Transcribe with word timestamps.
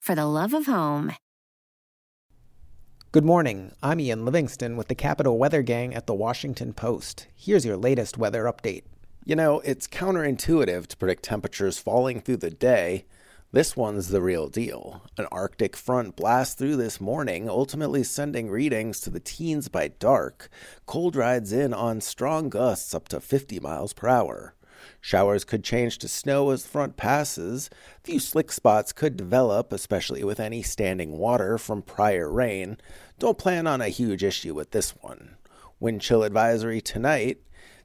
for 0.00 0.14
the 0.14 0.26
love 0.26 0.54
of 0.54 0.66
home. 0.66 1.12
Good 3.12 3.24
morning. 3.24 3.72
I'm 3.82 4.00
Ian 4.00 4.24
Livingston 4.24 4.76
with 4.76 4.88
the 4.88 4.94
Capital 4.94 5.36
Weather 5.36 5.62
Gang 5.62 5.94
at 5.94 6.06
the 6.06 6.14
Washington 6.14 6.72
Post. 6.72 7.26
Here's 7.36 7.66
your 7.66 7.76
latest 7.76 8.16
weather 8.16 8.44
update. 8.44 8.84
You 9.24 9.36
know, 9.36 9.60
it's 9.60 9.86
counterintuitive 9.86 10.86
to 10.86 10.96
predict 10.96 11.24
temperatures 11.24 11.78
falling 11.78 12.20
through 12.20 12.38
the 12.38 12.50
day. 12.50 13.04
This 13.52 13.76
one's 13.76 14.08
the 14.08 14.22
real 14.22 14.48
deal. 14.48 15.02
An 15.18 15.26
Arctic 15.32 15.76
front 15.76 16.14
blasts 16.14 16.54
through 16.54 16.76
this 16.76 17.00
morning, 17.00 17.48
ultimately 17.48 18.04
sending 18.04 18.48
readings 18.48 19.00
to 19.00 19.10
the 19.10 19.20
teens 19.20 19.68
by 19.68 19.88
dark. 19.88 20.48
Cold 20.86 21.16
rides 21.16 21.52
in 21.52 21.74
on 21.74 22.00
strong 22.00 22.48
gusts 22.48 22.94
up 22.94 23.08
to 23.08 23.20
50 23.20 23.58
miles 23.58 23.92
per 23.92 24.06
hour. 24.06 24.54
Showers 25.00 25.44
could 25.44 25.64
change 25.64 25.98
to 25.98 26.08
snow 26.08 26.50
as 26.50 26.62
the 26.62 26.68
front 26.68 26.96
passes. 26.96 27.70
A 27.98 28.00
few 28.04 28.18
slick 28.18 28.52
spots 28.52 28.92
could 28.92 29.16
develop, 29.16 29.72
especially 29.72 30.24
with 30.24 30.40
any 30.40 30.62
standing 30.62 31.18
water 31.18 31.58
from 31.58 31.82
prior 31.82 32.30
rain. 32.30 32.78
Don't 33.18 33.38
plan 33.38 33.66
on 33.66 33.80
a 33.80 33.88
huge 33.88 34.22
issue 34.22 34.54
with 34.54 34.70
this 34.70 34.90
one. 35.00 35.36
Wind 35.78 36.00
chill 36.00 36.22
advisory 36.22 36.80
tonight. 36.80 37.38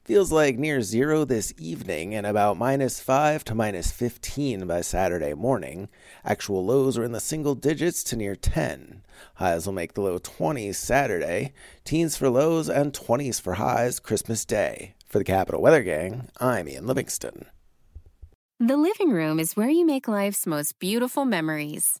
Feels 0.04 0.30
like 0.30 0.56
near 0.56 0.82
zero 0.82 1.24
this 1.24 1.52
evening 1.58 2.14
and 2.14 2.24
about 2.24 2.56
minus 2.56 3.00
5 3.00 3.42
to 3.44 3.54
minus 3.56 3.90
15 3.90 4.66
by 4.66 4.80
Saturday 4.80 5.34
morning. 5.34 5.88
Actual 6.24 6.64
lows 6.64 6.96
are 6.96 7.02
in 7.02 7.10
the 7.10 7.18
single 7.18 7.56
digits 7.56 8.04
to 8.04 8.16
near 8.16 8.36
10. 8.36 9.02
Highs 9.34 9.66
will 9.66 9.72
make 9.72 9.94
the 9.94 10.02
low 10.02 10.20
20s 10.20 10.76
Saturday, 10.76 11.52
teens 11.84 12.16
for 12.16 12.30
lows 12.30 12.68
and 12.68 12.92
20s 12.92 13.40
for 13.40 13.54
highs 13.54 13.98
Christmas 13.98 14.44
Day. 14.44 14.94
For 15.06 15.18
the 15.18 15.24
Capital 15.24 15.60
Weather 15.60 15.82
Gang, 15.82 16.28
I'm 16.38 16.68
Ian 16.68 16.86
Livingston. 16.86 17.46
The 18.60 18.76
living 18.76 19.10
room 19.10 19.40
is 19.40 19.56
where 19.56 19.68
you 19.68 19.84
make 19.84 20.08
life's 20.08 20.46
most 20.46 20.78
beautiful 20.78 21.24
memories. 21.24 22.00